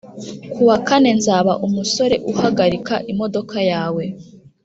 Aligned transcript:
kuwakane 0.53 1.09
nzaba 1.19 1.51
umusore 1.65 2.15
uhagarika 2.31 2.95
imodoka 3.11 3.57
yawe 3.71 4.03